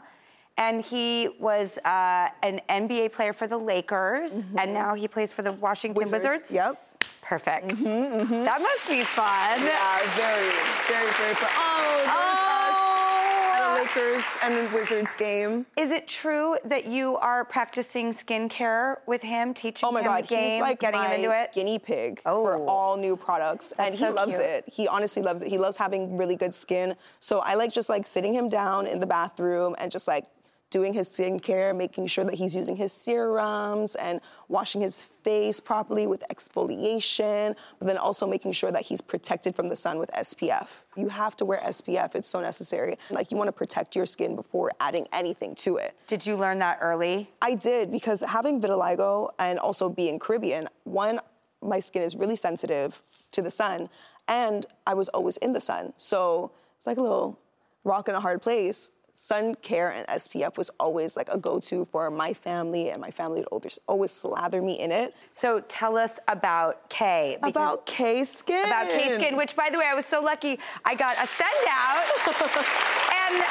[0.57, 5.41] And he was uh, an NBA player for the Lakers, and now he plays for
[5.43, 6.11] the Washington Mm-hmm.
[6.13, 6.51] Wizards, Wizards.
[6.51, 6.88] Yep.
[7.29, 7.67] Perfect.
[7.67, 8.43] Mm-hmm, mm-hmm.
[8.43, 9.61] That must be fun.
[9.61, 10.49] Yeah, very,
[10.89, 11.49] very, very fun.
[11.53, 13.53] Oh, there's us oh.
[13.53, 15.67] at a Lakers and Wizards game.
[15.77, 20.23] Is it true that you are practicing skincare with him, teaching Oh my him God,
[20.23, 21.53] the game, he's like getting my him into it?
[21.53, 22.65] guinea pig for oh.
[22.65, 24.47] all new products, and he so loves cute.
[24.47, 24.63] it.
[24.65, 25.49] He honestly loves it.
[25.49, 26.95] He loves having really good skin.
[27.19, 30.25] So I like just like sitting him down in the bathroom and just like
[30.69, 36.05] doing his skincare, making sure that he's using his serums and washing his face properly
[36.07, 40.67] with exfoliation, but then also making sure that he's protected from the sun with SPF.
[40.95, 42.97] You have to wear SPF, it's so necessary.
[43.09, 45.95] Like you want to protect your skin before adding anything to it.
[46.07, 47.29] Did you learn that early?
[47.41, 51.19] I did because having vitiligo and also being Caribbean, one,
[51.61, 53.01] my skin is really sensitive
[53.31, 53.89] to the sun,
[54.27, 55.93] and I was always in the sun.
[55.97, 57.39] So it's like a little
[57.83, 58.91] rock in a hard place.
[59.13, 63.39] Sun care and SPF was always like a go-to for my family, and my family
[63.39, 65.13] would always, always slather me in it.
[65.33, 67.37] So tell us about Cay.
[67.43, 68.65] About Cay skin.
[68.65, 70.59] About Cay Skin, which by the way, I was so lucky.
[70.85, 73.43] I got a send out and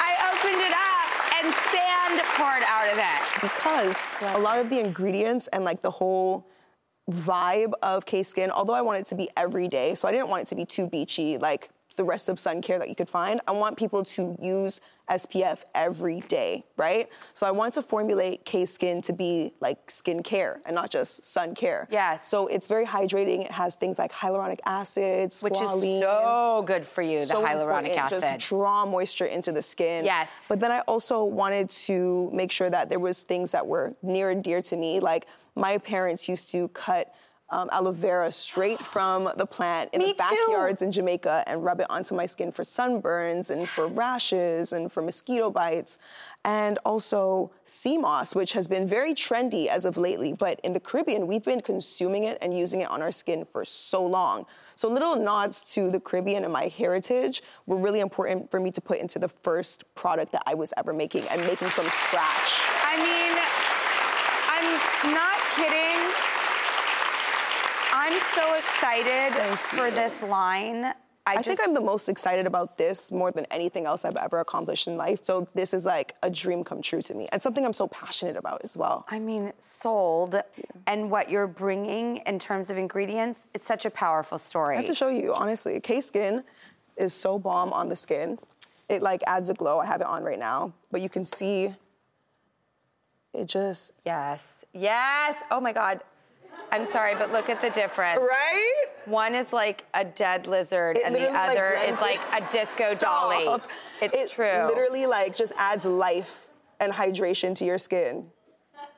[0.00, 0.98] I opened it up
[1.38, 3.42] and sand poured out of it.
[3.42, 3.96] because
[4.34, 6.46] a lot of the ingredients and like the whole
[7.10, 10.28] vibe of Cay Skin, although I want it to be every day, so I didn't
[10.28, 13.10] want it to be too beachy like the rest of sun care that you could
[13.10, 13.42] find.
[13.46, 14.80] I want people to use
[15.10, 17.08] SPF every day, right?
[17.34, 21.24] So I want to formulate Cay Skin to be like skin care and not just
[21.24, 21.88] sun care.
[21.90, 22.28] Yes.
[22.28, 23.44] So it's very hydrating.
[23.44, 25.68] It has things like hyaluronic acid, Which is
[26.00, 28.20] so good for you, the So hyaluronic acid.
[28.20, 30.04] Just draw moisture into the skin.
[30.04, 30.46] Yes.
[30.48, 34.30] But then I also wanted to make sure that there was things that were near
[34.30, 35.00] and dear to me.
[35.00, 35.26] Like
[35.56, 37.12] my parents used to cut
[37.50, 40.18] um, aloe vera straight from the plant in Me the too.
[40.18, 44.90] backyards in Jamaica and rub it onto my skin for sunburns and for rashes and
[44.90, 45.98] for mosquito bites.
[46.44, 50.32] And also sea moss, which has been very trendy as of lately.
[50.32, 53.64] But in the Caribbean, we've been consuming it and using it on our skin for
[53.64, 54.46] so long.
[54.76, 58.80] So little nods to the Caribbean and my heritage were really important for me to
[58.80, 62.60] put into the first product that I was ever making and making from scratch.
[62.84, 63.34] I mean,
[64.54, 65.87] I'm not kidding.
[68.10, 70.84] I'm so excited for this line.
[70.84, 70.94] I,
[71.26, 74.40] I, just, think I'm the most excited about this more than anything else I've ever
[74.40, 75.22] accomplished in life.
[75.22, 78.38] So this is like a dream come true to me and something I'm so passionate
[78.38, 79.04] about as well.
[79.10, 80.40] I mean, sold
[80.86, 84.76] and what you're bringing in terms of ingredients, it's such a powerful story.
[84.76, 85.78] I have to show you, honestly.
[85.78, 86.42] Cay Skin
[86.96, 88.38] is so bomb on the skin.
[88.88, 89.80] It like adds a glow.
[89.80, 91.74] I have it on right now, but you can see
[93.34, 94.64] it just Yes.
[94.72, 95.42] Yes.
[95.50, 96.00] Oh my God.
[96.70, 98.20] I'm sorry, but look at the difference.
[98.20, 98.84] Right?
[99.06, 102.52] One is like a dead lizard, It and the literally, like, other is like a
[102.52, 103.00] disco Stop.
[103.00, 103.62] dolly.
[104.02, 104.44] It's true.
[104.46, 104.66] it true.
[104.68, 106.46] Literally, like just adds life
[106.80, 108.26] and hydration to your skin.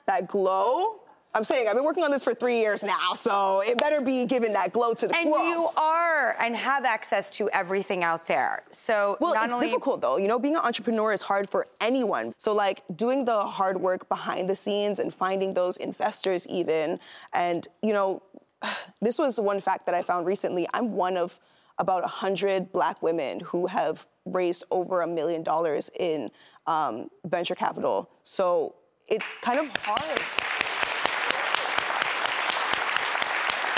[0.07, 1.00] that glow.
[1.33, 4.27] I'm saying I've been working on this for three years now, so it better be
[4.27, 8.65] giving that glow to the And you are and have access to everything out there.
[8.73, 10.17] So Well, not it's only difficult though.
[10.17, 12.35] You know, being an entrepreneur is hard for anyone.
[12.37, 16.99] So, like, doing the hard work behind the scenes and finding those investors, even.
[17.33, 18.23] And, you know,
[19.01, 20.67] this was one fact that I found recently.
[20.75, 21.39] I'm one of
[21.79, 26.31] about 100 black women who have raised over a million dollars in
[26.67, 28.11] um, venture capital.
[28.25, 28.75] So,
[29.07, 30.21] it's kind of hard.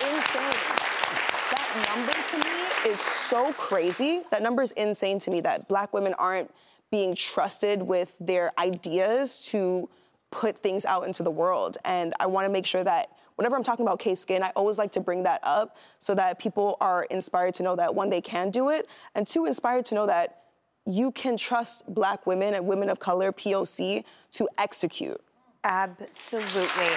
[0.03, 0.42] Insane
[1.53, 4.23] that number to me is so crazy.
[4.31, 6.51] That number is insane to me that black women aren't
[6.91, 9.89] being trusted with their ideas to
[10.31, 11.79] put things out into the world.
[11.85, 14.79] And I want to make sure that whenever I'm talking about Cay Skin, I always
[14.79, 18.20] like to bring that up so that people are inspired to know that one, they
[18.20, 20.43] can do it, and two, inspired to know that
[20.85, 25.20] you can trust black women and women of color, POC, to execute.
[25.64, 26.91] Absolutely.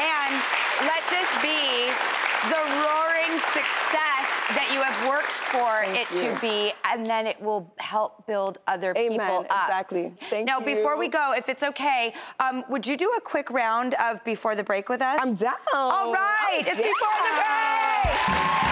[0.00, 0.42] And
[0.80, 6.34] let this be the roaring success that you have worked for it you.
[6.34, 9.62] to be, and then it will help build other people Amen, up.
[9.64, 10.12] exactly.
[10.28, 10.44] Thank you.
[10.44, 14.22] now, before we go, if it's okay, um, would you do a quick round of
[14.24, 15.18] before the break with us?
[15.22, 15.54] I'm down.
[15.72, 18.64] All right, I'm it's before the break.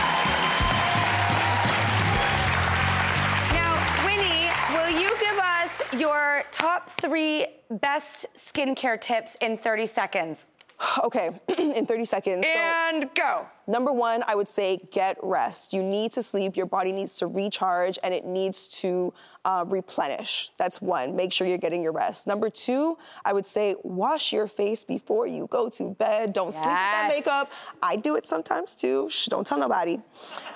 [3.54, 3.72] Now,
[4.04, 10.46] Winnie, will you give us your top three best skincare tips in 30 seconds?
[11.04, 12.44] Okay, in 30 seconds.
[12.44, 13.46] so- And go.
[13.66, 15.72] Number one, I would say get rest.
[15.72, 16.56] You need to sleep.
[16.56, 19.14] Your body needs to recharge and it needs to
[19.44, 20.50] uh, replenish.
[20.58, 21.14] That's one.
[21.14, 22.26] Make sure you're getting your rest.
[22.26, 26.32] Number two, I would say wash your face before you go to bed.
[26.32, 27.48] Don't sleep with that makeup.
[27.82, 29.08] I do it sometimes too.
[29.08, 29.94] Shh, don't tell nobody.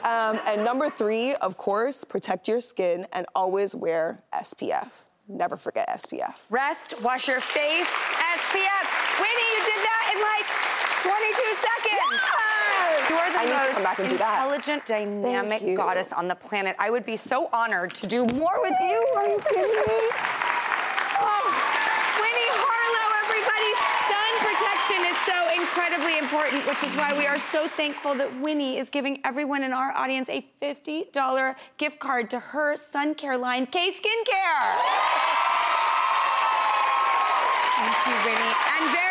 [0.02, 4.90] Um, and number three, of course, protect your skin and always wear SPF.
[5.28, 6.34] Never forget SPF.
[6.50, 9.20] Rest, wash your face, SPF.
[9.20, 10.48] Winnie, you did that in like
[11.04, 11.12] 22
[11.60, 12.20] seconds.
[13.08, 14.42] You are the I need to most come back and do that.
[14.42, 16.74] intelligent, dynamic goddess on the planet.
[16.78, 18.96] I would be so honored to do more with you.
[19.16, 20.00] Are you kidding me?
[21.20, 21.44] Oh,
[22.20, 23.72] Winnie Harlow, everybody.
[24.08, 28.78] Sun protection is so incredibly important, which is why we are so thankful that Winnie
[28.78, 33.66] is giving everyone in our audience a $50 gift card to her sun care line,
[33.66, 34.76] Cay Skincare.
[37.76, 38.54] Thank you, Winnie.
[38.72, 39.05] And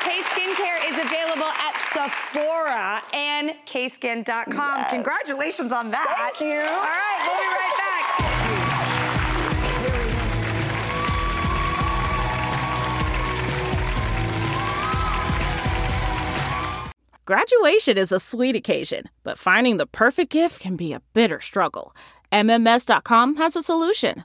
[0.00, 4.78] Cay Skincare is available at Sephora and cayskin.com.
[4.78, 4.90] Yes.
[4.90, 6.32] Congratulations on that.
[6.38, 6.60] Thank you.
[6.60, 7.90] All right, we'll be right back.
[17.26, 21.94] Graduation is a sweet occasion, but finding the perfect gift can be a bitter struggle.
[22.32, 24.24] MMS.com has a solution.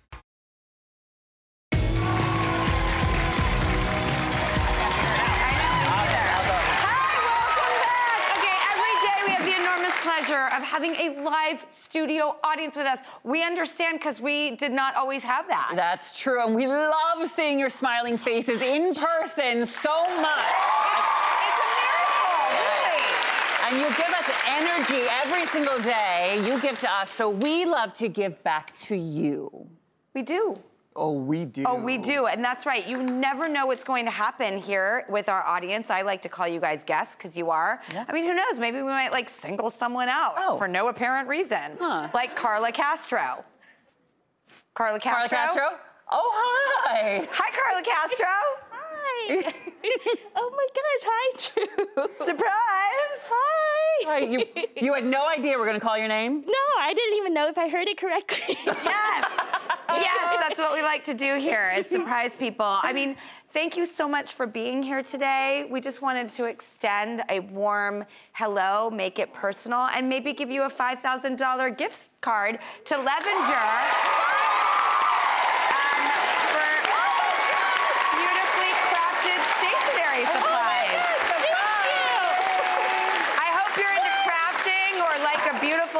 [10.61, 12.99] Of having a live studio audience with us.
[13.23, 15.73] We understand because we did not always have that.
[15.75, 20.45] That's true, and we love seeing your smiling faces in person so much.
[23.65, 26.41] And you give us energy every single day.
[26.45, 29.67] You give to us, so we love to give back to you.
[30.13, 30.59] We do.
[30.95, 31.63] Oh, we do.
[31.65, 32.27] Oh, we do.
[32.27, 32.85] And that's right.
[32.85, 35.89] You never know what's going to happen here with our audience.
[35.89, 37.81] I like to call you guys guests because you are.
[37.95, 38.59] I mean, who knows?
[38.59, 40.57] Maybe we might like single someone out oh.
[40.57, 41.77] for no apparent reason.
[41.79, 43.45] Like Carla Castro.
[44.73, 45.37] Carla Castro.
[45.37, 45.77] Carla Castro?
[46.11, 46.31] Oh,
[46.83, 47.25] hi.
[47.31, 48.27] Hi, Carla Castro.
[49.29, 49.53] Hi.
[50.35, 52.27] oh my gosh, hi, Drew.
[52.27, 53.19] Surprise.
[53.27, 54.05] Hi.
[54.05, 54.45] Hi, you,
[54.81, 56.41] you had no idea we're going to call your name?
[56.41, 58.57] No, I didn't even know if I heard it correctly.
[59.91, 60.05] Yes.
[60.05, 62.65] yes, that's what we like to do here is surprise people.
[62.81, 63.17] I mean,
[63.51, 65.67] thank you so much for being here today.
[65.69, 70.63] We just wanted to extend a warm hello, make it personal, and maybe give you
[70.63, 73.67] a $5,000 gift card to Levenger.
[75.75, 76.01] um,
[76.55, 76.71] for
[78.15, 81.03] beautifully crafted stationery supplies.
[83.43, 85.43] I hope you're into crafting or like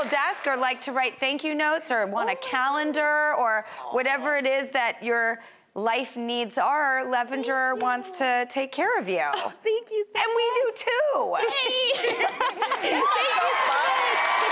[0.09, 2.39] desk or like to write thank you notes or want a oh.
[2.41, 5.39] calendar or whatever it is that you're
[5.75, 9.23] life needs are, Levenger wants to take care of you.
[9.33, 11.35] Oh, thank you so And we do too.
[11.61, 12.25] Hey.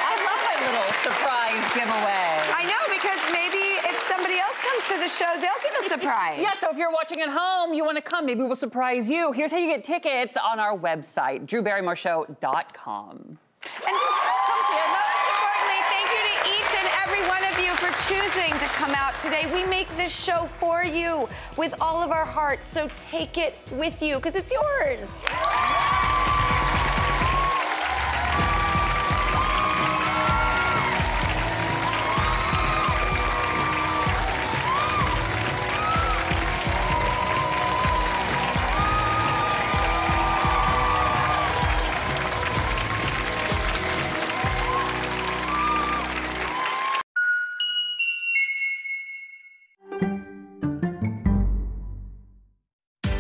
[0.01, 2.39] I love a little surprise giveaway.
[2.55, 6.39] I know because maybe if somebody else comes to the show, they'll get a surprise.
[6.41, 9.31] Yeah, so if you're watching at home, you want to come, maybe we'll surprise you.
[9.31, 13.37] Here's how you get tickets on our website, drewbarrymoreshow.com.
[13.59, 13.95] And
[15.19, 19.13] importantly, thank you to each and every one of you for choosing to come out
[19.21, 19.45] today.
[19.53, 21.27] We make this show for you
[21.57, 25.78] with all of our hearts, so take it with you because it's yours.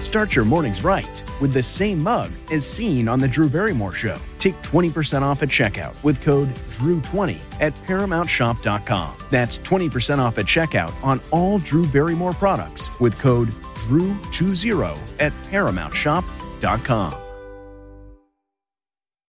[0.09, 4.17] Start your mornings right with the same mug as seen on The Drew Barrymore Show.
[4.39, 9.17] Take 20% off at checkout with code DREW20 at ParamountShop.com.
[9.29, 17.28] That's 20% off at checkout on all Drew Barrymore products with code DREW20 at ParamountShop.com.